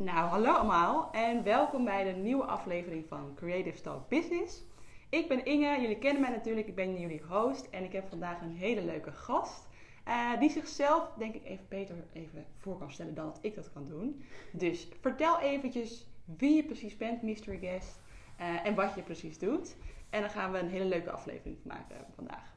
[0.00, 4.62] Nou, hallo allemaal en welkom bij de nieuwe aflevering van Creative Talk Business.
[5.08, 8.40] Ik ben Inge, jullie kennen mij natuurlijk, ik ben jullie host en ik heb vandaag
[8.40, 9.68] een hele leuke gast.
[10.04, 13.72] eh, die zichzelf, denk ik, even beter even voor kan stellen dan dat ik dat
[13.72, 14.24] kan doen.
[14.52, 18.00] Dus vertel eventjes wie je precies bent, mystery guest,
[18.36, 19.76] eh, en wat je precies doet.
[20.10, 22.54] En dan gaan we een hele leuke aflevering maken vandaag.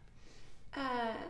[0.70, 0.82] Eh,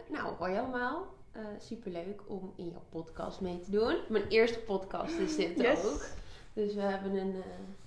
[0.10, 1.20] nou, hoi allemaal.
[1.32, 3.98] Eh superleuk om in jouw podcast mee te doen.
[4.10, 5.84] Mijn eerste podcast is dit Yes.
[5.86, 6.06] ook.
[6.54, 7.42] Dus we hebben een eh,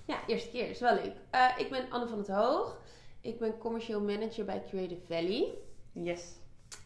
[0.05, 0.69] ja, eerste keer.
[0.69, 1.13] Is wel leuk.
[1.29, 2.81] Eh, ik ben Anne van het Hoog.
[3.21, 5.53] Ik ben commercieel manager bij Creative Valley.
[5.91, 6.33] Yes.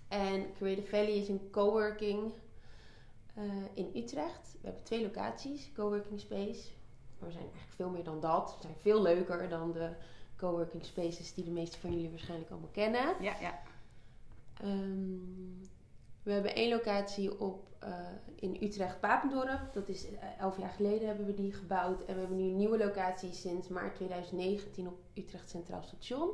[0.08, 2.32] En Creative Valley is een coworking
[3.74, 4.52] in Utrecht.
[4.52, 6.68] We hebben twee locaties, coworking space.
[7.20, 8.56] Maar we zijn eigenlijk veel meer dan dat.
[8.56, 9.90] We zijn veel leuker dan de
[10.38, 13.16] coworking spaces die de meeste van jullie waarschijnlijk allemaal kennen.
[13.22, 13.60] Ja, ja.
[14.62, 15.18] Ehm,
[16.30, 17.90] we hebben één locatie op, eh,
[18.36, 19.74] in Utrecht-Papendorp.
[19.74, 22.06] Dat is eh, elf jaar geleden hebben we die gebouwd.
[22.06, 26.30] En we hebben nu een nieuwe locatie sinds maart 2019 op Utrecht Centraal Station.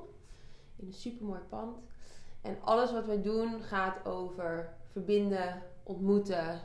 [0.75, 1.77] In een supermooi pand.
[2.41, 6.59] En alles wat wij doen gaat over verbinden, ontmoeten,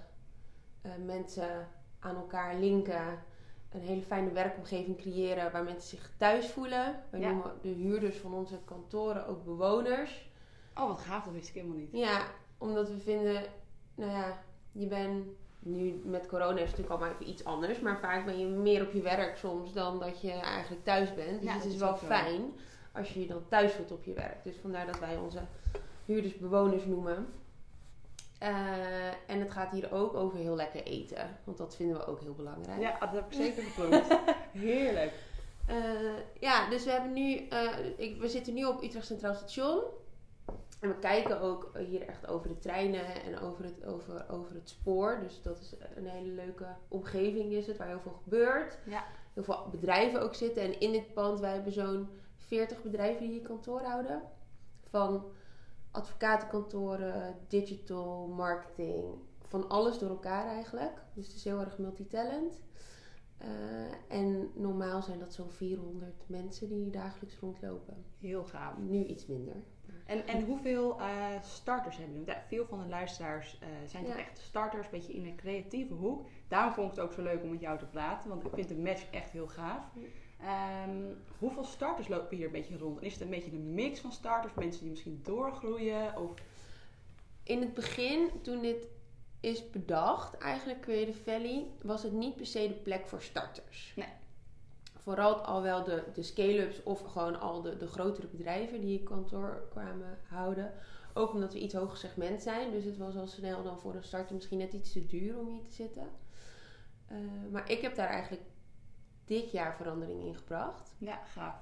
[0.82, 3.22] eh, mensen aan elkaar linken.
[3.70, 7.02] Een hele fijne werkomgeving creëren waar mensen zich thuis voelen.
[7.10, 7.30] Wij Ja.
[7.30, 10.30] noemen de huurders van onze kantoren ook bewoners.
[10.74, 11.92] Oh, wat gaaf, dat wist ik helemaal niet.
[11.92, 12.22] Ja,
[12.60, 13.42] omdat we vinden,
[13.94, 14.38] nou ja,
[14.72, 15.26] je bent
[15.58, 18.82] nu met corona is het natuurlijk allemaal even iets anders, maar vaak ben je meer
[18.82, 21.40] op je werk soms dan dat je eigenlijk thuis bent.
[21.40, 22.52] Dus Ja, het is is wel fijn
[22.92, 24.44] als je je dan thuis voelt op je werk.
[24.44, 25.38] Dus vandaar dat wij onze
[26.04, 27.28] huurders bewoners noemen.
[28.38, 32.20] Eh, en het gaat hier ook over heel lekker eten, want dat vinden we ook
[32.20, 32.80] heel belangrijk.
[32.80, 34.16] Ja, dat heb ik zeker geproefd.
[34.52, 35.12] Heerlijk.
[35.66, 35.76] Eh,
[36.40, 39.80] ja, dus we hebben nu, eh, ik, we zitten nu op Utrecht Centraal Station.
[40.80, 44.68] En we kijken ook hier echt over de treinen en over het, over, over het
[44.68, 45.18] spoor.
[45.22, 48.78] Dus dat is een hele leuke omgeving is het, waar heel veel gebeurt.
[48.86, 49.04] Ja.
[49.32, 50.62] Heel veel bedrijven ook zitten.
[50.62, 54.22] En in dit pand, wij hebben zo'n 40 bedrijven die hier kantoor houden.
[54.82, 55.24] Van
[55.90, 59.04] advocatenkantoren, digital, marketing,
[59.42, 61.02] van alles door elkaar eigenlijk.
[61.14, 62.60] Dus het is heel erg multitalent.
[63.38, 68.04] Eh, en normaal zijn dat zo'n 400 mensen die hier dagelijks rondlopen.
[68.18, 68.78] Heel gaaf.
[68.78, 69.62] Nu iets minder.
[70.10, 71.06] En, en hoeveel eh,
[71.42, 72.30] starters hebben jullie?
[72.30, 74.20] Ja, veel van de luisteraars eh, zijn toch Ja.
[74.20, 76.28] echt starters, een beetje in een creatieve hoek.
[76.48, 78.68] Daarom vond ik het ook zo leuk om met jou te praten, want ik vind
[78.68, 79.84] de match echt heel gaaf.
[80.40, 81.02] Ehm,
[81.38, 82.98] hoeveel starters lopen hier een beetje rond?
[82.98, 86.16] En is het een beetje een mix van starters, mensen die misschien doorgroeien?
[86.16, 86.34] Of...
[87.42, 88.86] In het begin, toen dit
[89.40, 93.92] is bedacht, eigenlijk Creative Valley, was het niet per se de plek voor starters.
[93.96, 94.08] Nee.
[95.02, 99.62] Vooral al wel de, de scale-ups of gewoon al de, de grotere bedrijven die kantoor
[99.70, 100.72] kwamen houden.
[101.14, 102.70] Ook omdat we iets hoger segment zijn.
[102.70, 105.48] Dus het was al snel dan voor een starter misschien net iets te duur om
[105.48, 106.08] hier te zitten.
[107.06, 107.16] Eh,
[107.50, 108.42] maar ik heb daar eigenlijk
[109.24, 111.54] dit jaar verandering in gebracht Ja, gaaf.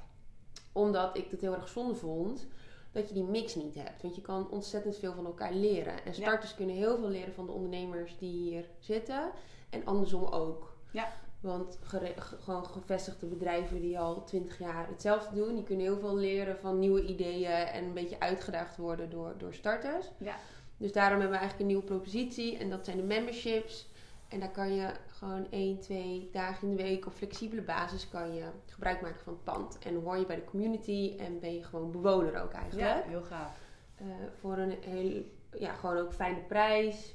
[0.72, 2.47] omdat ik het heel erg zonde vond
[2.93, 4.03] dat je die mix niet hebt.
[4.03, 6.05] Want je kan ontzettend veel van elkaar leren.
[6.05, 9.31] En starters kunnen heel veel leren van de ondernemers die hier zitten.
[9.70, 10.76] En andersom ook.
[10.91, 11.12] Ja.
[11.41, 16.16] Want gere- gewoon gevestigde bedrijven die al twintig jaar hetzelfde doen, die kunnen heel veel
[16.16, 20.06] leren van nieuwe ideeën en een beetje uitgedaagd worden door, door starters.
[20.19, 20.37] Ja.
[20.76, 23.88] Dus daarom hebben we eigenlijk een nieuwe propositie en dat zijn de memberships.
[24.28, 28.34] En daar kan je gewoon één, twee dagen in de week op flexibele basis kan
[28.34, 29.78] je gebruik maken van het pand.
[29.78, 32.88] En hoor je bij de community en ben je gewoon bewoner ook eigenlijk.
[32.88, 33.59] Ja, heel gaaf.
[33.97, 34.06] Eh,
[34.41, 35.22] voor een heel,
[35.53, 37.15] ja, gewoon ook fijne prijs.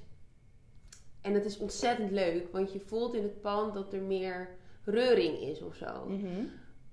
[1.23, 4.49] En het is ontzettend leuk, want je voelt in het pand dat er meer
[4.83, 6.05] reuring is of zo.
[6.07, 6.45] Mhm.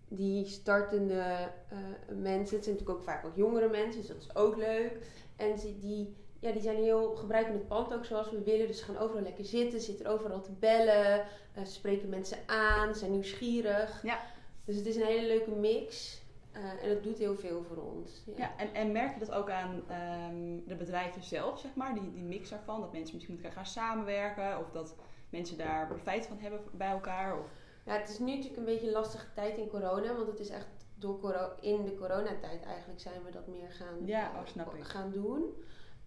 [0.08, 1.22] Die startende
[1.68, 4.98] eh, mensen, het zijn natuurlijk ook vaak wat jongere mensen, dus dat is ook leuk.
[5.36, 8.66] En ze, die, ja, die zijn heel gebruiken het pand ook zoals we willen.
[8.66, 11.24] Dus ze gaan overal lekker zitten, zitten overal te bellen,
[11.54, 14.02] ze spreken mensen aan, zijn nieuwsgierig.
[14.02, 14.20] Ja.
[14.64, 16.18] Dus het is een hele leuke mix.
[16.52, 18.22] Eh, en het doet heel veel voor ons.
[18.36, 22.12] Ja, en, en merk je dat ook aan ehm, de bedrijven zelf, zeg maar, die,
[22.12, 22.80] die mix daarvan?
[22.80, 24.94] Dat mensen misschien met elkaar gaan samenwerken of dat
[25.28, 27.38] mensen daar profijt van hebben bij elkaar?
[27.38, 27.46] Of...
[27.84, 30.48] Ja, het is nu natuurlijk een beetje een lastige tijd in corona, want het is
[30.48, 34.74] echt door coro- in de coronatijd eigenlijk zijn we dat meer gaan, Ja, oh, snap
[34.74, 34.84] ik.
[34.84, 35.44] gaan doen.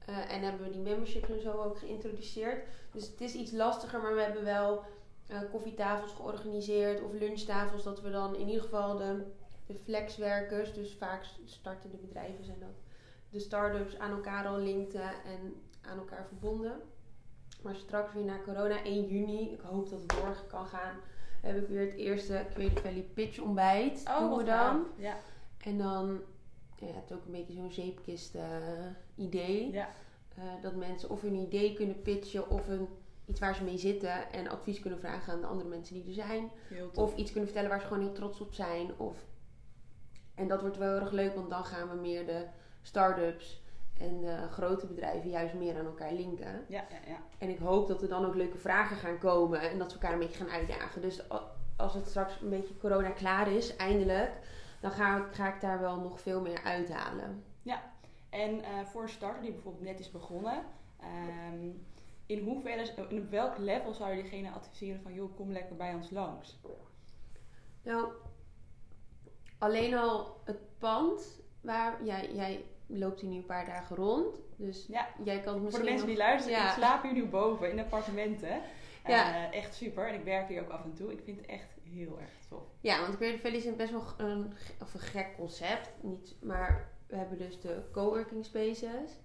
[0.05, 2.65] Eh, en hebben we die memberships en zo ook geïntroduceerd.
[2.91, 4.83] Dus het is iets lastiger, maar we hebben wel
[5.27, 9.23] eh, koffietafels georganiseerd of lunchtafels, dat we dan in ieder geval de,
[9.73, 12.81] de flexwerkers, dus vaak startende bedrijven zijn dat,
[13.29, 16.81] de start-ups aan elkaar al linkten en aan elkaar verbonden.
[17.61, 20.95] Maar straks weer na corona, 1 juni, ik hoop dat het door kan gaan,
[21.41, 24.05] heb ik weer het eerste Creative Valley Pitch ontbijt.
[24.05, 24.85] doen we wat dan.
[24.97, 25.17] Ja.
[25.57, 26.21] En dan,
[26.75, 28.43] ja, het is ook een beetje zo'n zeepkist eh,
[29.15, 29.71] idee.
[29.71, 29.89] ja.
[30.35, 32.87] Eh, dat mensen of hun idee kunnen pitchen of een
[33.25, 36.13] iets waar ze mee zitten en advies kunnen vragen aan de andere mensen die er
[36.13, 36.51] zijn.
[36.67, 37.03] Heel tof.
[37.03, 38.97] Of iets kunnen vertellen waar ze gewoon heel trots op zijn.
[38.97, 39.25] Of...
[40.35, 42.45] En dat wordt wel heel erg leuk, want dan gaan we meer de
[42.81, 43.61] start-ups
[43.97, 46.65] en de grote bedrijven juist meer aan elkaar linken.
[46.67, 47.17] Ja, ja, ja.
[47.37, 50.13] En ik hoop dat er dan ook leuke vragen gaan komen en dat we elkaar
[50.13, 51.01] een beetje gaan uitdagen.
[51.01, 51.29] Dus
[51.77, 54.31] als het straks een beetje corona klaar is, eindelijk,
[54.81, 57.43] dan ga ik, ga ik daar wel nog veel meer uithalen.
[58.33, 60.63] En eh, voor een starter die bijvoorbeeld net is begonnen,
[60.99, 61.69] ehm,
[62.25, 65.93] in hoeverre, in op welk level zou je diegene adviseren van joh, kom lekker bij
[65.93, 66.59] ons langs?
[67.83, 68.11] Nou,
[69.63, 74.41] alleen al het pand waar jij, jij loopt hier nu een paar dagen rond.
[74.55, 75.85] Dus Ja, jij kan het Voor de misschien.
[75.85, 76.67] mensen die luisteren, Ja.
[76.67, 78.61] ik slaap hier nu boven in appartementen.
[79.07, 79.35] Ja.
[79.51, 80.07] Eh, echt super.
[80.07, 81.11] En ik werk hier ook af en toe.
[81.11, 82.63] Ik vind het echt heel erg tof.
[82.81, 85.89] Ja, want Creative Valley is een best wel een, of een gek concept.
[86.01, 89.19] Niet, maar we hebben dus de coworking spaces.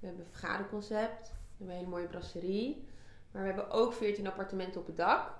[0.00, 1.28] We hebben een vergaderconcept.
[1.28, 2.88] We hebben een hele mooie brasserie.
[3.30, 5.30] Maar we hebben ook 14 appartementen op het dak.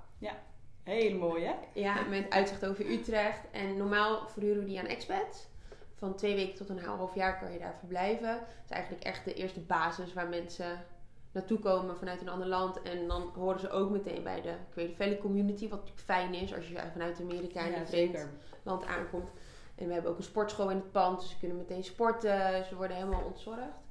[0.83, 1.55] Heel mooi hè?
[1.75, 3.51] Ja, met uitzicht over Utrecht.
[3.51, 5.47] En normaal verhuren we die aan expats.
[5.95, 8.31] Van twee weken tot een half jaar kan je daar verblijven.
[8.31, 10.85] Het is eigenlijk echt de eerste basis waar mensen
[11.33, 12.83] naartoe komen vanuit een ander land.
[12.83, 15.69] En dan horen ze ook meteen bij de Creative Valley community.
[15.69, 18.29] Wat natuurlijk fijn is als je vanuit Amerika in een vreemd
[18.63, 19.31] land aankomt.
[19.75, 22.65] En we hebben ook een sportschool in het pand, dus ze kunnen meteen sporten.
[22.65, 23.82] Ze worden helemaal ontzorgd.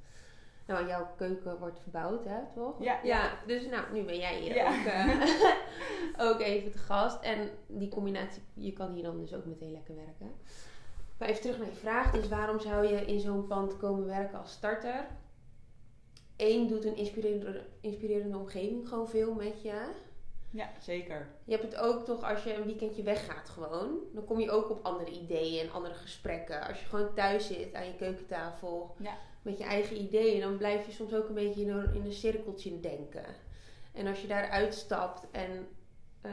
[0.65, 2.83] Nou, jouw keuken wordt verbouwd, hè, toch?
[2.83, 3.31] Ja, ja.
[3.47, 4.67] dus nou, nu ben jij hier Ja.
[4.69, 5.21] ook, eh,
[6.27, 7.21] ook even te gast.
[7.23, 10.31] En die combinatie, je kan hier dan dus ook meteen lekker werken.
[11.17, 12.11] Maar even terug naar je vraag.
[12.11, 15.05] Dus waarom zou je in zo'n pand komen werken als starter?
[16.37, 19.85] Eén doet een inspirerende, inspirerende omgeving gewoon veel met je.
[20.49, 21.27] Ja, zeker.
[21.43, 23.99] Je hebt het ook toch als je een weekendje weggaat gewoon.
[24.13, 26.67] Dan kom je ook op andere ideeën en andere gesprekken.
[26.67, 29.13] Als je gewoon thuis zit aan je keukentafel Ja.
[29.41, 30.41] Met je eigen ideeën.
[30.41, 33.25] Dan blijf je soms ook een beetje in een, in een cirkeltje denken.
[33.93, 35.67] En als je daar uitstapt en
[36.21, 36.31] eh,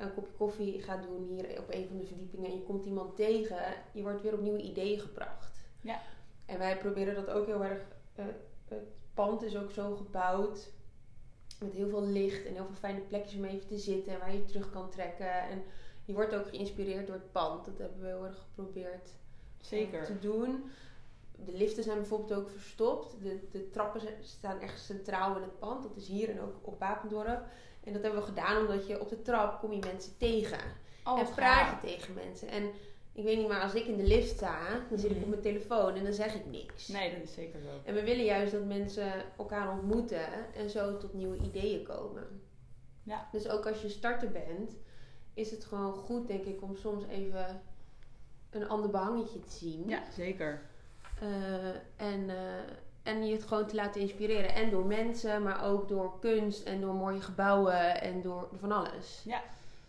[0.00, 2.50] een kopje koffie gaat doen hier op een van de verdiepingen.
[2.50, 3.58] En je komt iemand tegen.
[3.92, 5.58] Je wordt weer op nieuwe ideeën gebracht.
[5.80, 6.00] Ja.
[6.46, 7.82] En wij proberen dat ook heel erg.
[8.14, 8.24] eh,
[8.68, 10.70] het pand is ook zo gebouwd
[11.60, 14.32] met heel veel licht en heel veel fijne plekjes om even te zitten en waar
[14.34, 15.32] je terug kan trekken.
[15.42, 15.62] En
[16.04, 17.64] je wordt ook geïnspireerd door het pand.
[17.64, 20.04] Dat hebben we heel erg geprobeerd eh, Zeker.
[20.04, 20.70] te doen.
[21.44, 23.22] De liften zijn bijvoorbeeld ook verstopt.
[23.22, 25.82] De, de trappen zijn- staan echt centraal in het pand.
[25.82, 27.42] Dat is hier en ook op Papendorp.
[27.84, 30.58] En dat hebben we gedaan omdat je op de trap kom je mensen tegen.
[31.04, 32.48] Oh, en praat je tegen mensen.
[32.48, 32.70] En
[33.12, 34.58] ik weet niet, maar als ik in de lift sta,
[34.88, 35.24] dan zit ik Mhm.
[35.24, 36.88] op mijn telefoon en dan zeg ik niks.
[36.88, 37.68] Nee, dat is zeker zo.
[37.84, 42.42] En we willen juist dat mensen elkaar ontmoeten en zo tot nieuwe ideeën komen.
[43.02, 43.28] Ja.
[43.32, 44.76] Dus ook als je starter bent,
[45.34, 47.62] is het gewoon goed, denk ik, om soms even
[48.50, 49.88] een ander behangetje te zien.
[49.88, 50.62] Ja, zeker.
[51.20, 52.72] Eh, en, eh,
[53.02, 54.54] en je het gewoon te laten inspireren.
[54.54, 59.22] En door mensen, maar ook door kunst en door mooie gebouwen en door van alles.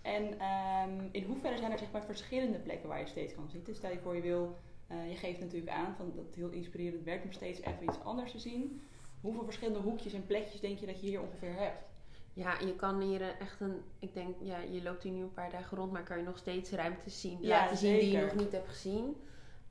[0.02, 3.76] En ehm, in hoeverre zijn er zeg maar verschillende plekken waar je steeds kan zitten?
[3.76, 4.58] Stel je voor je wil,
[4.88, 8.04] eh, je geeft natuurlijk aan van dat het heel inspirerend werkt om steeds even iets
[8.04, 8.82] anders te zien.
[9.22, 11.90] Hoeveel verschillende hoekjes en plekjes denk je dat je hier ongeveer hebt?
[12.34, 13.82] Ja, je kan hier echt een.
[14.00, 16.38] Ik denk, ja, je loopt hier nu een paar dagen rond, maar kan je nog
[16.38, 17.38] steeds ruimtes zien.
[17.42, 19.16] Ja, laten zien die je nog niet hebt gezien.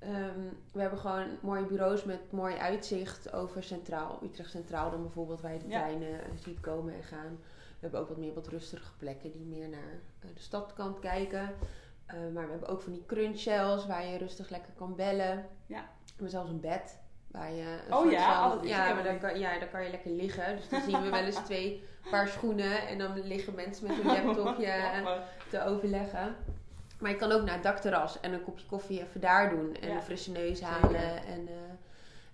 [0.00, 0.40] Ehm,
[0.72, 4.18] we hebben gewoon mooie bureaus met mooi uitzicht over Centraal.
[4.22, 5.78] Utrecht Centraal dan bijvoorbeeld, waar je de Ja.
[5.80, 7.38] treinen eh, ziet komen en gaan.
[7.70, 11.54] We hebben ook wat meer wat rustige plekken die meer naar eh, de stadkant kijken.
[12.06, 15.46] Eh, maar we hebben ook van die crunch shells waar je rustig lekker kan bellen.
[15.66, 15.80] Ja.
[16.04, 17.78] We hebben zelfs een bed waar je.
[17.88, 20.56] een Oh ja, van- oh, ja, maar daar kan, ja, daar kan je lekker liggen.
[20.56, 24.06] Dus dan zien we wel eens twee paar schoenen en dan liggen mensen met hun
[24.24, 24.72] laptopje
[25.50, 26.36] te overleggen.
[27.00, 29.74] Maar je kan ook naar het dakterras en een kopje koffie even daar doen.
[29.80, 30.66] En Ja, een frisse neus zeker.
[30.74, 31.24] halen.
[31.26, 31.54] En, eh,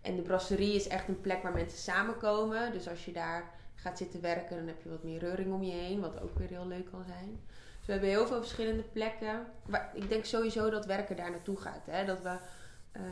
[0.01, 2.73] en de brasserie is echt een plek waar mensen samenkomen.
[2.73, 5.73] Dus als je daar gaat zitten werken, dan heb je wat meer reuring om je
[5.73, 6.01] heen.
[6.01, 7.41] Wat ook weer heel leuk kan zijn.
[7.79, 9.47] Dus we hebben heel veel verschillende plekken.
[9.67, 11.87] Waar, ik denk sowieso dat werken daar naartoe gaat.
[11.87, 12.05] Hè?
[12.05, 12.37] Dat we,
[12.93, 13.03] eh,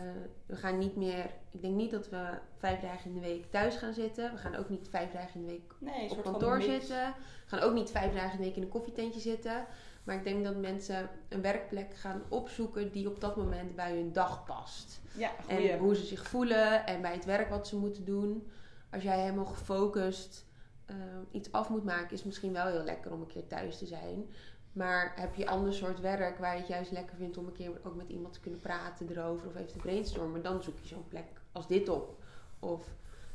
[0.46, 1.24] we gaan niet meer...
[1.50, 4.32] Ik denk niet dat we vijf dagen in de week thuis gaan zitten.
[4.32, 7.14] We gaan ook niet vijf dagen in de week Nee, op kantoor zitten.
[7.44, 9.66] We gaan ook niet vijf dagen in de week in een koffietentje zitten.
[10.04, 14.12] Maar ik denk dat mensen een werkplek gaan opzoeken die op dat moment bij hun
[14.12, 15.00] dag past.
[15.16, 15.70] Ja, goeie.
[15.70, 18.50] En hoe ze zich voelen en bij het werk wat ze moeten doen.
[18.90, 20.46] Als jij helemaal gefocust
[20.84, 20.96] eh,
[21.30, 23.86] iets af moet maken, is het misschien wel heel lekker om een keer thuis te
[23.86, 24.26] zijn.
[24.72, 27.70] Maar heb je ander soort werk waar je het juist lekker vindt om een keer
[27.84, 31.08] ook met iemand te kunnen praten erover of even te brainstormen, dan zoek je zo'n
[31.08, 32.22] plek als dit op.
[32.58, 32.86] Of,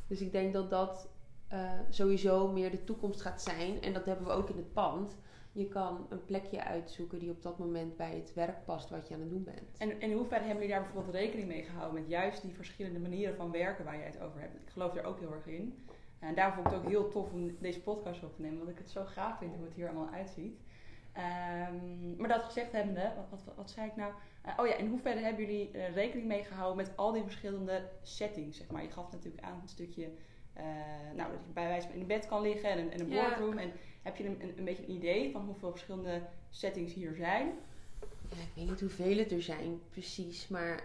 [0.08, 1.08] dus ik denk dat dat
[1.48, 3.82] eh, sowieso meer de toekomst gaat zijn.
[3.82, 5.16] En dat hebben we ook in het pand.
[5.51, 9.13] Je kan een plekje uitzoeken die op dat moment bij het werk past wat je
[9.13, 9.77] aan het doen bent.
[9.77, 13.36] En in hoeverre hebben jullie daar bijvoorbeeld rekening mee gehouden met juist die verschillende manieren
[13.36, 14.56] van werken waar jij het over hebt?
[14.56, 15.86] Ik geloof er ook heel erg in.
[16.20, 18.70] En daarom vond ik het ook heel tof om deze podcast op te nemen, want
[18.70, 20.60] ik het zo gaaf vind hoe het hier allemaal uitziet.
[21.13, 24.13] Ehm, maar dat gezegd hebbende, wat, wat, wat zei ik nou?
[24.46, 27.89] Uh, oh ja, in hoeverre hebben jullie uh, rekening mee gehouden met al die verschillende
[28.01, 28.58] settings?
[28.58, 28.84] Zeg maar.
[28.84, 30.12] Je gaf natuurlijk aan een stukje,
[30.58, 30.63] uh,
[31.15, 33.53] nou, dat je bij wijze van in bed kan liggen en, en een boardroom.
[33.53, 33.62] Ja.
[33.62, 37.48] En heb je een, een, een, beetje een idee van hoeveel verschillende settings hier zijn?
[38.29, 40.84] Ja, ik weet niet hoeveel het er zijn precies, maar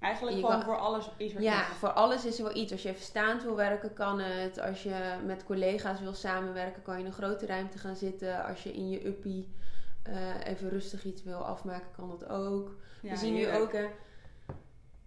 [0.00, 1.78] Eigenlijk gewoon voor alles is er ja, iets.
[1.78, 2.72] voor alles is er wel iets.
[2.72, 4.60] Als je even staand wil werken, kan het.
[4.60, 8.44] Als je met collega's wil samenwerken, kan je in een grote ruimte gaan zitten.
[8.44, 9.48] Als je in je uppie
[10.08, 12.76] uh, even rustig iets wil afmaken, kan dat ook.
[13.02, 13.84] Ja, We zien nu ook, uh,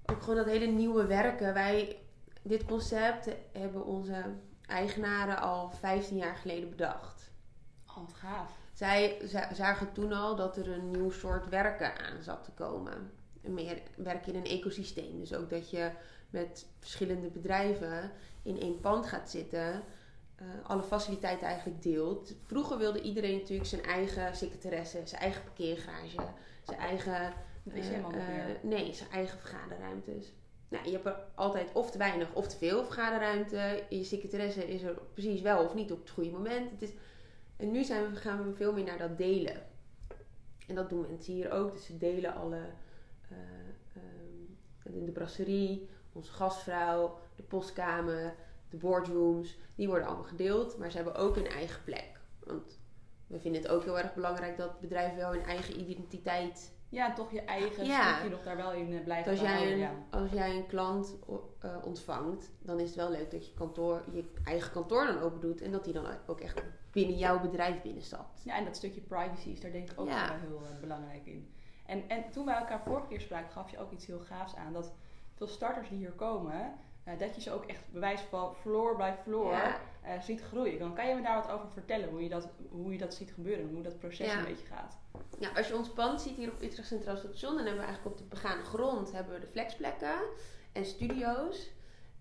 [0.06, 1.54] ook gewoon dat hele nieuwe werken.
[1.54, 1.98] Wij,
[2.42, 4.24] dit concept hebben onze
[4.66, 7.19] eigenaren al 15 jaar geleden bedacht.
[8.06, 8.58] Wat gaaf.
[8.74, 9.18] Zij
[9.54, 14.34] zagen toen al dat er een nieuw soort werken aan zat te komen meer werken
[14.34, 15.20] in een ecosysteem.
[15.20, 15.92] Dus ook dat je
[16.30, 18.12] met verschillende bedrijven
[18.44, 19.84] in één pand gaat zitten.
[20.42, 22.34] Uh, alle faciliteiten eigenlijk deelt.
[22.46, 26.22] Vroeger wilde iedereen natuurlijk zijn eigen secretaresse, zijn eigen parkeergarage,
[26.64, 27.34] zijn eigen.
[27.64, 28.60] Dat is helemaal niet meer.
[28.62, 30.32] Nee, zijn eigen vergaderruimtes.
[30.70, 33.84] Nou, je hebt er altijd of te weinig of te veel vergaderruimte.
[33.90, 36.72] Je secretaresse is er precies wel of niet op het goede moment.
[36.72, 36.92] Het is,
[37.60, 39.62] en nu zijn we, gaan we veel meer naar dat delen.
[40.68, 41.72] En dat doen mensen hier ook.
[41.72, 42.62] Dus ze delen alle
[43.32, 43.38] uh,
[44.96, 48.36] um, de brasserie, onze gastvrouw, de postkamer,
[48.70, 52.20] de boardrooms, die worden allemaal gedeeld, maar ze hebben ook een eigen plek.
[52.40, 52.80] Want
[53.28, 56.74] we vinden het ook heel erg belangrijk dat bedrijven wel hun eigen identiteit.
[56.90, 58.12] Ja, toch je eigen ja.
[58.12, 59.94] stukje nog daar wel in uh, blijft als jij, een, ja.
[60.10, 64.24] als jij een klant uh, ontvangt, dan is het wel leuk dat je kantoor, je
[64.44, 68.44] eigen kantoor dan open doet en dat die dan ook echt binnen jouw bedrijf binnenstapt.
[68.44, 70.28] Ja, en dat stukje privacy is daar denk ik ook ja.
[70.28, 71.54] wel heel uh, belangrijk in.
[71.86, 74.74] En, en toen wij elkaar vorige keer spraken, gaf je ook iets heel gaafs aan.
[74.74, 74.94] Dat
[75.34, 76.74] veel starters die hier komen,
[77.08, 79.80] uh, dat je ze ook echt bewijs van floor by floor ja.
[80.06, 80.80] uh, ziet groeien.
[80.80, 83.32] Dan kan je me daar wat over vertellen, hoe je dat, hoe je dat ziet
[83.32, 84.38] gebeuren, hoe dat proces ja.
[84.38, 84.98] een beetje gaat.
[85.40, 88.16] Ja, als je ons pand ziet hier op Utrecht Centraal Station, dan hebben we eigenlijk
[88.16, 90.20] op de begane grond hebben we de flexplekken
[90.72, 91.72] en studio's.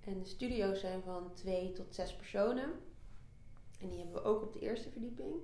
[0.04, 2.70] En de studio's zijn van twee tot zes personen.
[3.78, 5.34] En die hebben we ook op de eerste verdieping.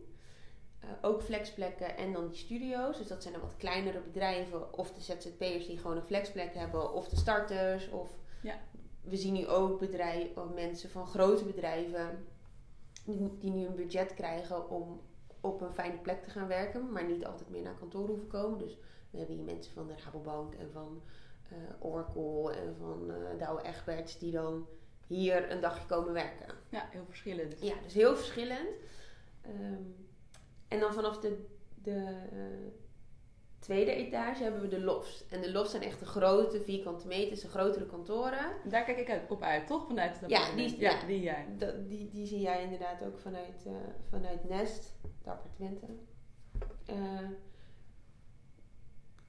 [0.85, 2.99] Uh, ook flexplekken en dan die studio's.
[2.99, 6.93] Dus dat zijn dan wat kleinere bedrijven of de ZZP'ers die gewoon een flexplek hebben,
[6.93, 7.89] of de starters.
[7.89, 8.59] Of ja.
[9.01, 12.27] we zien nu ook bedrijven, mensen van grote bedrijven
[13.05, 15.01] die, die, nu een budget krijgen om
[15.41, 18.59] op een fijne plek te gaan werken, maar niet altijd meer naar kantoor hoeven komen.
[18.59, 18.79] Dus
[19.11, 21.03] we hebben hier mensen van de Rabobank en van
[21.53, 24.67] uh, Oracle en van uh, Douwe Egberts die dan
[25.07, 26.55] hier een dagje komen werken.
[26.69, 27.61] Ja, heel verschillend.
[27.61, 28.69] Ja, dus heel verschillend.
[29.47, 30.07] Um,
[30.69, 31.45] en dan vanaf de,
[31.75, 32.73] de uh,
[33.59, 35.27] tweede etage hebben we de lofts.
[35.29, 38.53] En de lofts zijn echt de grote vierkante meters, de grotere kantoren.
[38.65, 39.87] Daar kijk ik op uit, toch?
[39.87, 41.47] Vanuit het ja, die, ja, ja, die jij.
[41.87, 43.73] Die, die zie jij inderdaad ook vanuit, uh,
[44.09, 46.07] vanuit Nest, de appartementen.
[46.91, 46.97] Uh,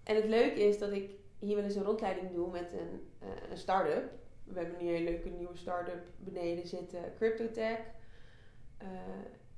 [0.03, 3.09] en het leuke is dat ik hier wel eens een rondleiding doe met een,
[3.49, 4.11] een start-up.
[4.45, 7.79] We hebben nu een leuke nieuwe start-up beneden zitten, CryptoTech.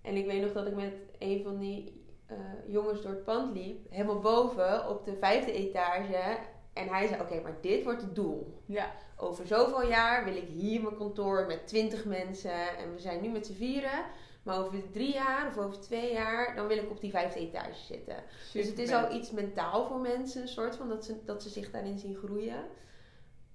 [0.01, 3.57] En ik weet nog dat ik met een van die uh, jongens door het pand
[3.57, 6.37] liep, helemaal boven op de vijfde etage.
[6.73, 8.61] En hij zei: Oké, maar dit wordt het doel.
[8.65, 8.91] Ja.
[9.17, 12.77] Over zoveel jaar wil ik hier mijn kantoor met twintig mensen.
[12.77, 14.05] En we zijn nu met z'n vieren.
[14.43, 17.85] Maar over drie jaar of over twee jaar, dan wil ik op die vijfde etage
[17.85, 18.15] zitten.
[18.41, 21.43] Super dus het is al iets mentaal voor mensen, een soort van dat ze, dat
[21.43, 22.65] ze zich daarin zien groeien.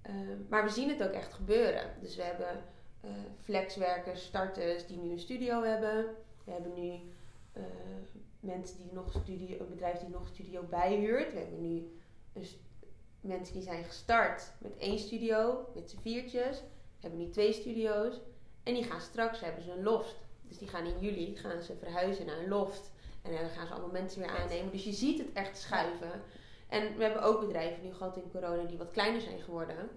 [0.09, 0.13] Uh,
[0.49, 1.91] maar we zien het ook echt gebeuren.
[2.01, 2.63] Dus we hebben
[3.05, 3.11] uh,
[3.43, 6.05] flexwerkers, starters die nu een studio hebben.
[6.43, 6.91] We hebben nu
[7.57, 7.63] uh,
[8.39, 11.33] mensen die nog studio, een bedrijf die nog studio bijhuurt.
[11.33, 11.99] We hebben nu
[12.33, 12.45] een,
[13.21, 16.59] mensen die zijn gestart met één studio, met z'n viertjes.
[16.59, 18.19] We hebben nu twee studio's.
[18.63, 20.15] En die gaan straks, hebben ze een loft.
[20.47, 22.91] Dus die gaan in juli gaan ze verhuizen naar een loft.
[23.21, 24.71] En dan gaan ze allemaal mensen weer aannemen.
[24.71, 26.21] Dus je ziet het echt schuiven.
[26.73, 29.89] En we hebben ook bedrijven nu gehad in corona die wat kleiner zijn geworden.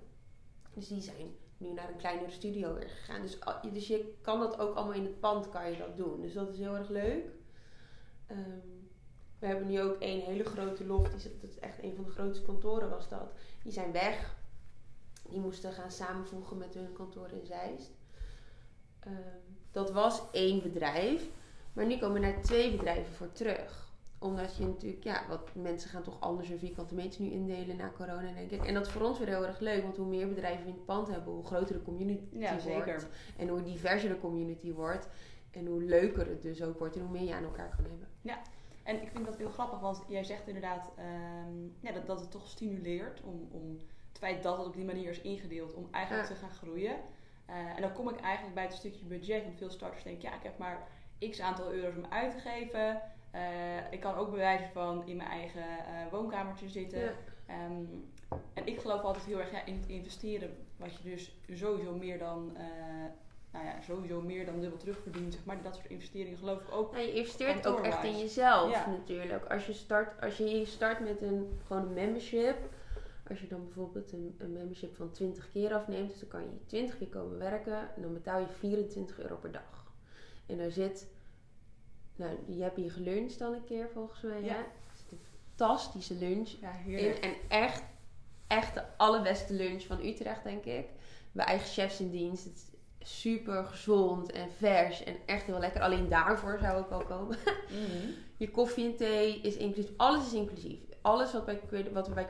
[0.75, 3.23] Dus die zijn nu naar een kleinere studio weer gegaan.
[3.23, 3.39] Dus,
[3.73, 6.21] dus je kan dat ook allemaal in het pand kan je dat doen.
[6.21, 7.25] Dus dat is heel erg leuk.
[8.31, 8.89] Um,
[9.39, 11.23] we hebben nu ook één hele grote loft.
[11.23, 13.33] Die, dat is echt een van de grootste kantoren was dat.
[13.63, 14.37] Die zijn weg.
[15.29, 17.91] Die moesten gaan samenvoegen met hun kantoor in Zeist.
[19.07, 21.29] Um, dat was één bedrijf.
[21.73, 23.86] Maar nu komen er twee bedrijven voor terug
[24.27, 27.93] omdat je natuurlijk, ja, wat mensen gaan toch anders hun vierkante meters nu indelen na
[27.97, 28.65] corona, denk ik.
[28.65, 30.85] En dat is voor ons weer heel erg leuk, want hoe meer bedrijven in het
[30.85, 32.63] pand hebben, hoe groter de community ja, wordt.
[32.63, 33.09] Zeker.
[33.37, 35.09] En hoe diverser de community wordt.
[35.51, 38.09] En hoe leuker het dus ook wordt en hoe meer je aan elkaar kan hebben.
[38.21, 38.43] Ja,
[38.83, 40.93] en ik vind dat heel grappig, want jij zegt inderdaad
[41.49, 43.71] um, ja, dat, dat het toch stimuleert om, om
[44.09, 46.97] het feit dat het op die manier is ingedeeld, om eigenlijk te gaan groeien.
[47.47, 49.43] en dan kom ik eigenlijk bij het stukje budget.
[49.43, 50.89] Want veel starters denken, ja, ik heb maar
[51.31, 53.03] x aantal euro's om uit te geven.
[53.91, 55.65] Ik kan ook bewijzen van in mijn eigen
[56.11, 57.15] woonkamertje zitten.
[57.47, 57.85] Ehm,
[58.55, 62.19] en ik geloof altijd heel erg ja, in het investeren, wat je dus sowieso meer
[62.19, 62.57] dan
[63.57, 65.35] nou ja, sowieso meer dan dubbel terugverdient.
[65.35, 65.63] Zeg maar.
[65.63, 66.93] Dat soort investeringen geloof ik ook.
[66.93, 69.45] Nou, je investeert ook echt in jezelf natuurlijk.
[69.45, 72.57] Als je start, als je start met een, gewoon een membership.
[73.29, 76.11] Als je dan bijvoorbeeld een, een membership van 20 keer afneemt.
[76.11, 77.95] Dus dan kan je 20 keer komen werken.
[77.97, 79.93] En dan betaal je 24 euro per dag.
[80.47, 81.15] En daar zit...
[82.17, 84.43] Nou, je hebt hier geluncht dan een keer volgens mij.
[84.43, 84.67] Ja.
[84.95, 85.19] Zit een
[85.57, 87.21] fantastische lunch ja, in.
[87.21, 87.83] En echt,
[88.47, 90.87] echt de allerbeste lunch van Utrecht, denk ik.
[91.33, 92.45] Bij eigen chefs in dienst.
[92.45, 92.65] Het
[92.99, 95.81] super gezond en vers en echt heel lekker.
[95.81, 97.39] Alleen daarvoor zou ik wel komen.
[97.71, 98.11] Mhm.
[98.37, 99.93] Je koffie en thee is inclusief.
[99.97, 100.79] Alles is inclusief.
[101.01, 102.29] Alles wat, wij, wat we bij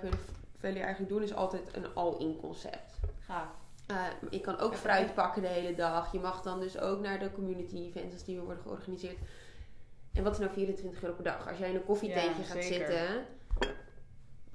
[0.59, 3.00] Value eigenlijk doen is altijd een all-in concept.
[3.19, 3.49] Gaaf.
[3.90, 6.12] Uh, je kan ook fruit pakken de hele dag.
[6.12, 9.19] Je mag dan dus ook naar de community events als die worden georganiseerd.
[10.16, 11.49] En wat is nou 24 euro per dag?
[11.49, 13.26] Als jij in een koffietentje gaat zitten,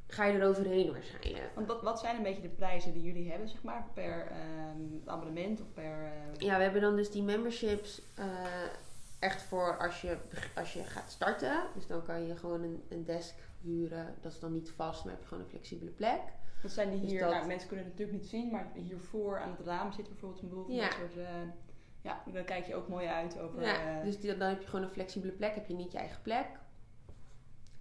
[0.07, 1.51] ga je er overheen waarschijnlijk.
[1.55, 5.09] Want wat, wat zijn een beetje de prijzen die jullie hebben, zeg maar, per ehm,
[5.09, 5.83] abonnement of per...
[5.83, 6.37] Uh...
[6.37, 8.25] Ja, we hebben dan dus die memberships uh,
[9.19, 10.17] echt voor als je,
[10.55, 11.63] als je gaat starten.
[11.75, 14.15] Dus dan kan je gewoon een, een desk huren.
[14.21, 16.21] Dat is dan niet vast, maar heb je gewoon een flexibele plek.
[16.61, 19.55] Dat zijn die dus hier, nou, mensen kunnen het natuurlijk niet zien, maar hiervoor aan
[19.57, 20.83] het raam zit bijvoorbeeld een boel van ja.
[20.83, 21.15] dat soort...
[21.15, 21.25] Uh,
[22.01, 23.61] ja, dan kijk je ook mooi uit over...
[23.61, 25.55] Ja, dus die, dan heb je gewoon een flexibele plek.
[25.55, 26.47] Heb je niet je eigen plek.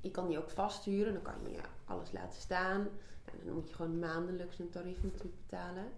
[0.01, 1.13] Je kan die ook vasthuren.
[1.13, 2.89] Dan kan je alles laten staan.
[3.25, 5.93] Nou, dan moet je gewoon maandelijks een tarief natuurlijk betalen.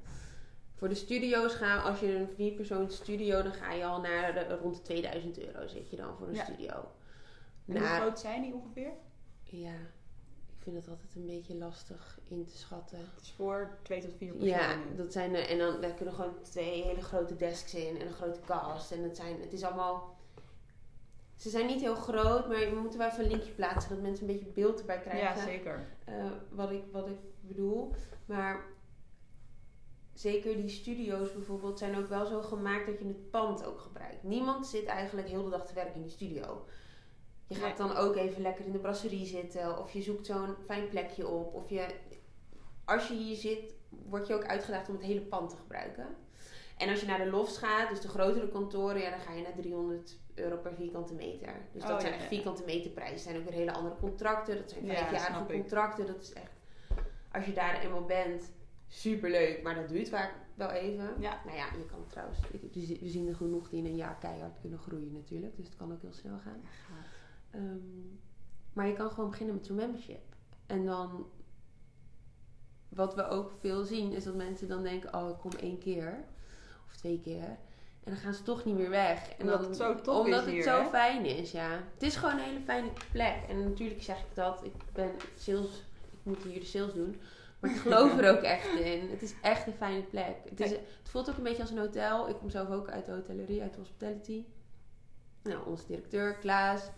[0.75, 4.57] Voor de studio's gaan, als je een vierpersoon studio, dan ga je al naar de,
[4.57, 6.89] rond de 2000 euro zit je dan voor een studio.
[7.67, 8.93] En hoe groot zijn die ongeveer?
[9.43, 9.75] Ja,
[10.63, 12.99] vind het altijd een beetje lastig in te schatten.
[12.99, 14.59] Het is voor twee tot vier personen.
[14.59, 18.07] Ja, dat zijn er, en dan daar kunnen gewoon twee hele grote desks in en
[18.07, 18.93] een grote kast.
[18.93, 20.17] En het, zijn, het is allemaal
[21.43, 24.29] ze zijn niet heel groot, maar we moeten wel even een linkje plaatsen, dat mensen
[24.29, 25.37] een beetje beeld erbij krijgen.
[25.37, 25.87] Ja, zeker.
[26.09, 26.15] Uh,
[26.51, 27.95] wat, ik, wat ik bedoel.
[28.27, 28.65] Maar
[30.15, 34.23] zeker die studio's bijvoorbeeld zijn ook wel zo gemaakt dat je het pand ook gebruikt.
[34.23, 36.65] Niemand zit eigenlijk heel de dag te werken in die studio.
[37.53, 39.79] Je gaat dan ook even lekker in de brasserie zitten.
[39.79, 41.55] Of je zoekt zo'n fijn plekje op.
[41.55, 41.87] Of je,
[42.85, 46.07] als je hier zit, word je ook uitgedaagd om het hele pand te gebruiken.
[46.79, 49.43] En als je naar de lofts gaat, dus de grotere kantoren, ja, dan ga je
[49.43, 51.55] naar 300 euro per vierkante meter.
[51.73, 53.15] Dus dat oh, zijn echt vierkante meterprijzen.
[53.15, 54.57] Dat zijn ook weer hele andere contracten.
[54.57, 56.07] Dat zijn vijfjarige contracten.
[56.07, 56.53] Dat is echt,
[57.33, 58.51] als je daar eenmaal bent,
[58.87, 59.63] super leuk.
[59.63, 61.15] Maar dat duurt vaak wel even.
[61.19, 61.41] Ja.
[61.45, 62.39] Nou ja, je kan trouwens,
[62.73, 65.57] we zien er genoeg die in een jaar keihard kunnen groeien natuurlijk.
[65.57, 66.63] Dus het kan ook heel snel gaan.
[67.55, 68.21] Um,
[68.73, 70.35] maar je kan gewoon beginnen met zo'n membership.
[70.67, 71.27] En dan,
[72.89, 76.25] wat we ook veel zien, is dat mensen dan denken, oh ik kom één keer
[76.87, 77.59] of twee keer.
[78.05, 79.29] En dan gaan ze toch niet meer weg.
[79.29, 81.71] En omdat dan, het zo tof Omdat het zo fijn is, ja.
[81.95, 83.37] Het is gewoon een hele fijne plek.
[83.49, 84.65] En natuurlijk zeg ik dat.
[84.65, 85.85] Ik ben sales...
[86.11, 87.21] Ik moet hier de sales doen.
[87.61, 89.11] Maar ik geloof er ook echt in.
[89.11, 90.37] Het is echt een fijne plek.
[90.49, 92.29] Het, is, het voelt ook een beetje als een hotel.
[92.29, 94.45] Ik kom zelf ook uit de hotellerie, uit de hospitality.
[95.43, 96.91] Nou, onze directeur, Klaas,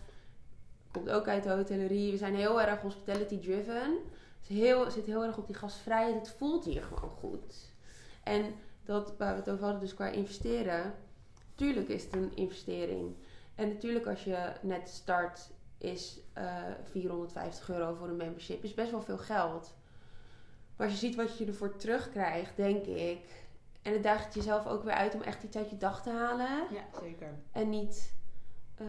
[0.95, 2.11] komt ook uit de hotellerie.
[2.11, 3.97] We zijn heel erg hospitality driven.
[4.39, 6.15] Het heel, zit heel erg op die gastvrijheid.
[6.15, 7.73] Het voelt hier gewoon goed.
[8.23, 8.53] En
[8.83, 10.93] dat waar we het over hadden, dus qua investeren.
[11.55, 13.15] Tuurlijk is het een investering.
[13.55, 18.63] En natuurlijk als je net start is uh, eh, 450 euro voor een membership.
[18.63, 19.73] Is best wel veel geld.
[20.75, 23.43] Maar als je ziet wat je ervoor terugkrijgt, denk ik.
[23.81, 26.63] En het daagt jezelf ook weer uit om echt iets uit je dag te halen.
[26.71, 27.29] Ja, zeker.
[27.51, 28.13] En niet
[28.81, 28.87] uh,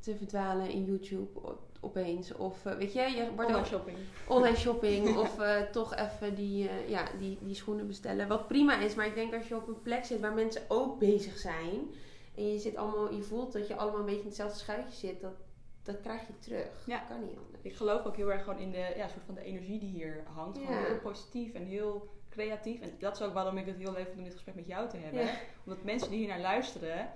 [0.00, 1.40] te verdwalen in YouTube
[1.80, 2.32] opeens.
[2.32, 3.96] Of uh, weet je, je wordt online shopping.
[4.28, 5.16] Online shopping.
[5.24, 8.28] of uh, toch even die, uh, ja, die, die schoenen bestellen.
[8.28, 10.98] Wat prima is, maar ik denk als je op een plek zit waar mensen ook
[10.98, 11.90] bezig zijn.
[12.36, 15.20] En je, zit allemaal, je voelt dat je allemaal een beetje in hetzelfde schuitje zit.
[15.20, 15.34] Dat,
[15.82, 16.84] dat krijg je terug.
[16.86, 16.98] Ja.
[16.98, 17.62] Dat kan niet anders.
[17.62, 20.24] Ik geloof ook heel erg gewoon in de ja, soort van de energie die hier
[20.34, 20.58] hangt.
[20.58, 20.66] Ja.
[20.66, 22.80] Gewoon heel positief en heel creatief.
[22.80, 24.88] En dat is ook waarom ik het heel leuk vind om dit gesprek met jou
[24.88, 25.20] te hebben.
[25.20, 25.34] Ja.
[25.64, 27.10] Omdat mensen die hier naar luisteren.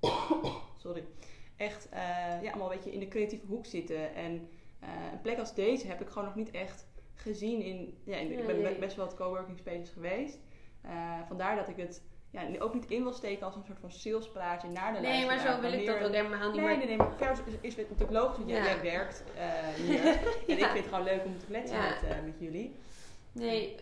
[0.76, 1.04] sorry
[1.58, 1.98] echt uh,
[2.42, 4.14] ja, allemaal een beetje in de creatieve hoek zitten.
[4.14, 4.32] En
[4.82, 7.98] uh, een plek als deze heb ik gewoon nog niet echt gezien in...
[8.04, 10.38] Ja, ik ben best wel het coworking spaces geweest.
[10.84, 13.92] Uh, vandaar dat ik het ja, ook niet in wil steken als een soort van
[13.92, 16.60] salespraatje naar de Nee, maar zo wil ik dat ook helemaal niet.
[16.60, 18.64] Nee, nee, nee, maar vers is, is het natuurlijk logisch, want ja.
[18.64, 19.24] jij, werkt
[19.86, 20.06] hier.
[20.46, 22.74] En ik vind het gewoon leuk om te kletsen met, met jullie.
[23.32, 23.76] Nee,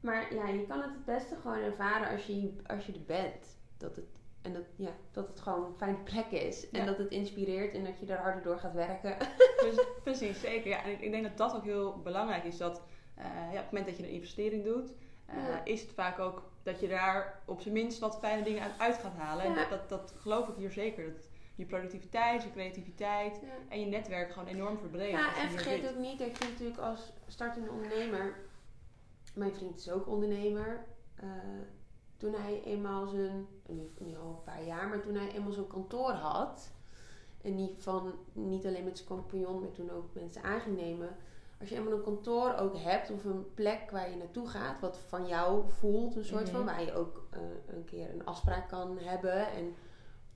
[0.00, 3.58] maar ja, je kan het het beste gewoon ervaren als je, als je er bent.
[3.76, 6.70] Dat het en dat, ja, dat het gewoon een fijne plek is.
[6.70, 9.16] En dat het inspireert en dat je daar harder door gaat werken.
[10.04, 10.68] Precies, zeker.
[10.68, 12.56] Ja, en ik, ik denk dat dat ook heel belangrijk is.
[12.56, 12.82] Dat
[13.18, 14.92] uh, ja, op het moment dat je een investering doet,
[15.26, 18.78] eh, is het vaak ook dat je daar op zijn minst wat fijne dingen uit,
[18.78, 19.44] uit gaat halen.
[19.44, 19.62] Ja.
[19.62, 21.04] En dat, dat geloof ik hier zeker.
[21.04, 25.10] Dat je productiviteit, je creativiteit en je netwerk gewoon enorm verbreedt.
[25.10, 28.34] Ja, en vergeet ook niet dat je natuurlijk als startende ondernemer,
[29.34, 31.28] mijn vriend is ook ondernemer, eh,
[32.20, 36.10] toen hij eenmaal zijn, nu, al een paar jaar, maar toen hij eenmaal zo'n kantoor
[36.12, 36.70] had,
[37.42, 41.16] en niet, van, niet alleen met zijn compagnon, maar toen ook mensen aan ging nemen.
[41.60, 44.98] Als je eenmaal een kantoor ook hebt of een plek waar je naartoe gaat, wat
[45.08, 46.68] van jou voelt, een soort van, Mhm.
[46.68, 49.50] waar je ook eh, een keer een afspraak kan hebben.
[49.52, 49.74] En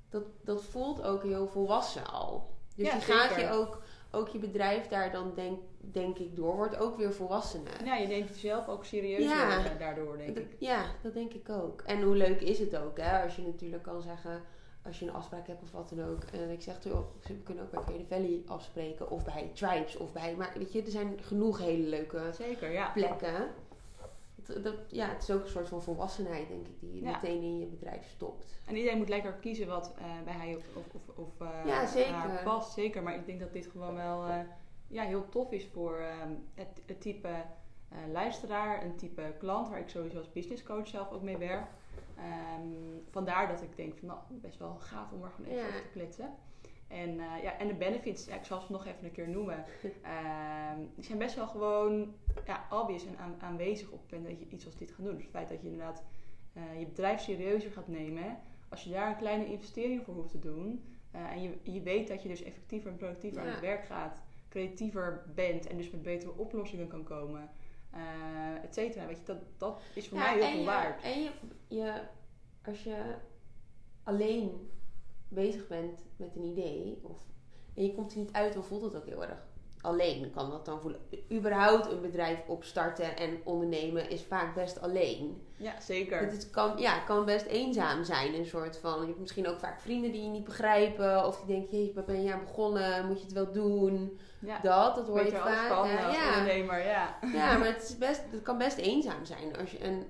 [0.09, 2.53] dat, dat voelt ook heel volwassen al.
[2.77, 3.44] Dus Ja, je gaat zeker.
[3.44, 3.83] je ook,
[4.14, 7.85] ook je bedrijf daar dan denk, denk ik door, wordt ook weer volwassener.
[7.85, 9.59] Ja, je neemt jezelf ook serieuzer Ja.
[9.64, 10.57] eh, daardoor, denk ik.
[10.59, 11.83] Ja, dat denk ik ook.
[11.87, 13.22] En hoe leuk is het ook, hè?
[13.22, 14.42] Als je natuurlijk kan zeggen,
[14.87, 16.22] als je een afspraak hebt of wat dan ook.
[16.33, 19.11] En ik zeg, joh, we kunnen ook bij Creative Valley afspreken.
[19.11, 19.96] Of bij Tribes.
[19.96, 22.90] Of bij, maar weet je, er zijn genoeg hele leuke Zeker, ja.
[22.94, 23.48] plekken.
[24.62, 27.11] Dat, ja, het is ook een soort van volwassenheid, denk ik, die je Ja.
[27.11, 28.59] meteen in je bedrijf stopt.
[28.66, 31.87] En iedereen moet lekker kiezen wat eh, bij hij of, of, of, of eh, Ja,
[31.87, 32.12] zeker.
[32.12, 32.72] haar past.
[32.72, 34.38] Zeker, maar ik denk dat dit gewoon wel eh,
[34.87, 39.78] ja, heel tof is voor ehm, het, het type eh, luisteraar, een type klant waar
[39.80, 41.66] ik sowieso als business coach zelf ook mee werk.
[42.16, 42.68] Ehm,
[43.11, 45.68] vandaar dat ik denk van nou, best wel gaaf om er gewoon even Ja.
[45.68, 46.35] over te kletsen.
[46.88, 49.64] En, eh, ja, en de benefits, ja, ik zal ze nog even een keer noemen.
[50.03, 52.14] Ehm, die zijn best wel gewoon
[52.47, 55.14] ja, obvious en aan- aanwezig op het moment dat je iets als dit gaat doen.
[55.14, 56.03] Dus het feit dat je inderdaad
[56.53, 58.38] eh, je bedrijf serieuzer gaat nemen.
[58.68, 60.85] Als je daar een kleine investering voor hoeft te doen.
[61.11, 64.23] eh, en je, je weet dat je dus effectiever en productiever aan het werk gaat.
[64.49, 67.51] Creatiever bent en dus met betere oplossingen kan komen.
[68.62, 69.07] et cetera.
[69.07, 71.03] Weet je, dat, dat is voor mij heel veel waard.
[71.03, 71.31] En je,
[71.68, 72.01] je,
[72.64, 73.14] als je
[74.03, 74.70] alleen
[75.35, 77.18] bezig bent met een idee, of,
[77.75, 79.47] en je komt er niet uit, dan voelt het ook heel erg.
[79.85, 81.01] Alleen kan dat dan voelen.
[81.33, 85.42] Überhaupt een bedrijf opstarten en ondernemen is vaak best alleen.
[85.57, 86.20] Ja, zeker.
[86.20, 88.35] Het is, kan, ja, kan best eenzaam zijn.
[88.35, 91.27] Een soort van, je hebt misschien ook vaak vrienden die je niet begrijpen.
[91.27, 93.07] Of die denken, waar ben je aan begonnen?
[93.07, 94.18] Moet je het wel doen?
[94.38, 94.59] ja.
[94.62, 95.68] Dat, dat hoor je vaak.
[95.68, 96.05] hè?
[96.05, 96.38] als ja.
[96.38, 97.18] ondernemer, ja.
[97.33, 100.07] Ja, maar het, is best, het kan best eenzaam zijn als je een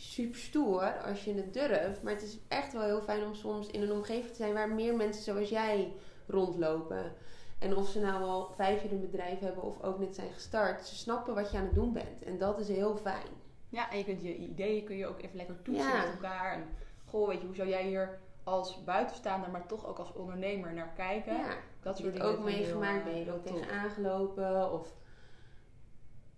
[0.00, 2.02] super stoer als je het durft.
[2.02, 4.68] Maar het is echt wel heel fijn om soms in een omgeving te zijn waar
[4.70, 5.92] meer mensen zoals jij
[6.26, 7.12] rondlopen.
[7.58, 10.86] En of ze nou al vijf jaar een bedrijf hebben of ook net zijn gestart,
[10.86, 12.22] ze snappen wat je aan het doen bent.
[12.22, 13.26] En dat is heel fijn.
[13.68, 16.04] Ja, en je kunt je ideeën kun je ook even lekker toetsen Ja.
[16.04, 16.52] met elkaar.
[16.52, 16.64] En
[17.04, 20.92] goh, weet je, hoe zou jij hier als buitenstaander, maar toch ook als ondernemer naar
[20.96, 21.34] kijken?
[21.36, 23.56] Ja, Dat soort dingen ook meegemaakt, eh, ben je er heel ook tof.
[23.60, 24.72] tegen aangelopen.
[24.72, 24.94] Of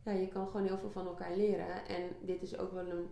[0.05, 1.87] ja, je kan gewoon heel veel van elkaar leren.
[1.89, 3.09] En dit is ook wel een.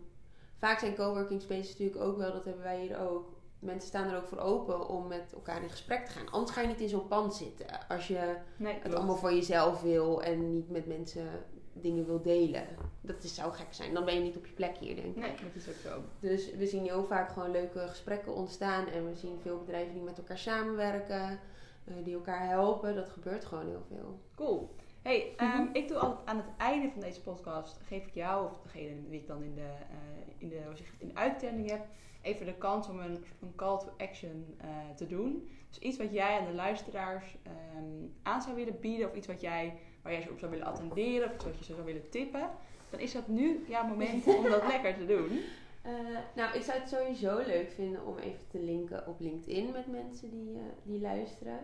[0.58, 3.36] Vaak zijn coworking spaces natuurlijk ook wel, dat hebben wij hier ook.
[3.58, 6.30] Mensen staan er ook voor open om met elkaar in gesprek te gaan.
[6.30, 7.66] Anders ga je niet in zo'n pand zitten.
[7.88, 11.26] Als je Nee, het allemaal voor jezelf wil en niet met mensen
[11.72, 12.66] dingen wil delen.
[13.00, 13.94] Dat is, zou gek zijn.
[13.94, 15.16] Dan ben je niet op je plek hier, denk ik.
[15.16, 16.02] Nee, dat is ook zo.
[16.20, 18.86] Dus we zien heel vaak gewoon leuke gesprekken ontstaan.
[18.86, 21.40] En we zien veel bedrijven die met elkaar samenwerken.
[21.84, 22.94] eh, die elkaar helpen.
[22.94, 24.20] Dat gebeurt gewoon heel veel.
[24.34, 24.74] Cool.
[25.02, 25.68] Hey, ehm, Mhm.
[25.72, 29.20] ik doe altijd aan het einde van deze podcast, geef ik jou, of degene wie
[29.20, 30.62] ik dan in de, eh, in de,
[30.98, 31.86] in de uitzending heb,
[32.22, 35.48] even de kans om een, een call to action eh, te doen.
[35.68, 37.84] Dus iets wat jij aan de luisteraars ehm,
[38.22, 41.28] aan zou willen bieden, of iets wat jij, waar jij ze op zou willen attenderen,
[41.28, 42.50] of iets wat je ze zou willen tippen,
[42.90, 45.40] dan is dat nu jouw moment om dat lekker te doen.
[45.82, 45.92] Eh,
[46.34, 50.30] nou, ik zou het sowieso leuk vinden om even te linken op LinkedIn met mensen
[50.30, 51.58] die, die luisteren.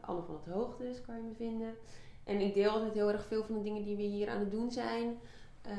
[0.00, 1.74] Anne van het Hoogte dus kan je me vinden.
[2.24, 4.50] En ik deel altijd heel erg veel van de dingen die we hier aan het
[4.50, 5.18] doen zijn.
[5.62, 5.70] Eh,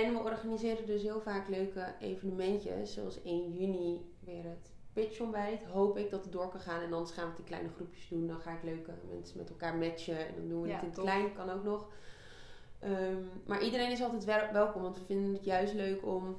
[0.00, 2.92] en we organiseren dus heel vaak leuke evenementjes.
[2.92, 5.64] Zoals 1 juni weer het pitchontbijt.
[5.64, 6.80] Hoop ik dat het door kan gaan.
[6.82, 8.26] En anders gaan we het in kleine groepjes doen.
[8.26, 10.18] Dan ga ik leuke mensen met elkaar matchen.
[10.26, 11.32] En dan doen we Ja, het in het klein.
[11.34, 11.86] Kan ook nog.
[12.78, 13.16] Ehm,
[13.46, 14.82] maar iedereen is altijd wel- welkom.
[14.82, 16.36] Want we vinden het juist leuk om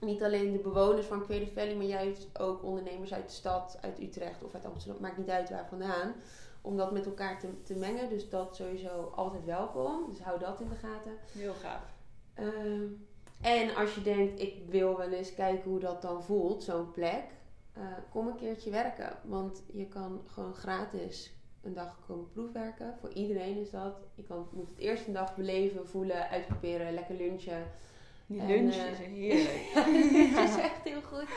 [0.00, 4.00] niet alleen de bewoners van Creative Valley, maar juist ook ondernemers uit de stad, uit
[4.00, 6.14] Utrecht of uit Amsterdam, maakt niet uit waar vandaan,
[6.60, 8.08] om dat met elkaar te, te mengen.
[8.08, 10.04] Dus dat sowieso altijd welkom.
[10.10, 11.12] Dus hou dat in de gaten.
[11.32, 11.82] Heel gaaf.
[12.34, 12.84] Ehm,
[13.40, 17.24] en als je denkt, ik wil wel eens kijken hoe dat dan voelt, zo'n plek,
[17.72, 19.18] eh, kom een keertje werken.
[19.24, 22.94] Want je kan gewoon gratis een dag komen proefwerken.
[23.00, 23.96] Voor iedereen is dat.
[24.14, 27.70] Je kan, moet het eerst een dag beleven, voelen, uitproberen, lekker lunchen.
[28.26, 29.70] Die En, lunch eh, is heerlijk.
[30.36, 31.28] Het is echt heel goed.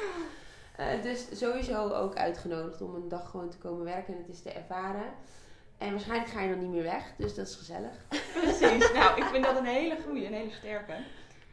[0.81, 4.41] Eh, dus sowieso ook uitgenodigd om een dag gewoon te komen werken en het is
[4.41, 5.13] te ervaren.
[5.77, 8.05] En waarschijnlijk ga je dan niet meer weg, dus dat is gezellig.
[8.41, 8.91] Precies.
[8.93, 10.93] Nou, ik vind dat een hele goede, een hele sterke.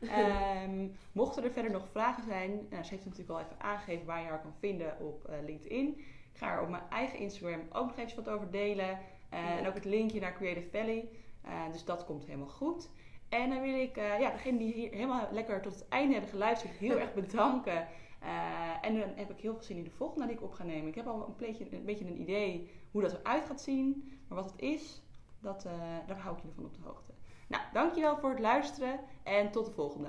[0.00, 4.20] Ehm, mochten er verder nog vragen zijn, nou, ze heeft natuurlijk al even aangegeven waar
[4.20, 5.98] je haar kan vinden op eh, LinkedIn.
[6.32, 8.98] Ik ga er op mijn eigen Instagram ook nog even wat over delen.
[9.30, 9.58] Ja.
[9.58, 11.08] En ook het linkje naar Creative Valley.
[11.72, 12.88] Dus dat komt helemaal goed.
[13.28, 16.30] En dan wil ik uh, ja, degene die hier helemaal lekker tot het einde hebben
[16.30, 17.88] geluisterd, heel erg bedanken.
[18.22, 20.64] Uh, en dan heb ik heel veel zin in de volgende die ik op ga
[20.64, 20.88] nemen.
[20.88, 24.18] Ik heb al een een, beetje een idee hoe dat eruit gaat zien.
[24.28, 25.02] Maar wat het is,
[25.40, 25.72] dat, uh,
[26.06, 27.12] daar hou ik jullie van op de hoogte.
[27.48, 30.08] Nou, dankjewel voor het luisteren en tot de volgende.